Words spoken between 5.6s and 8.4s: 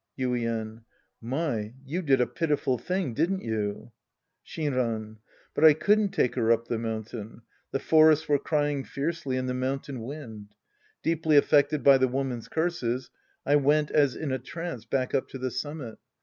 I couldn't take her up the mountain. The forests were